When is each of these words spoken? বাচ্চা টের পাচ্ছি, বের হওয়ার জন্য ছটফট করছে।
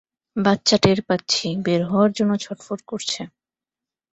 বাচ্চা 0.35 0.75
টের 0.77 0.99
পাচ্ছি, 1.07 1.47
বের 1.65 1.81
হওয়ার 1.85 2.11
জন্য 2.11 2.31
ছটফট 2.37 2.79
করছে। 2.87 3.21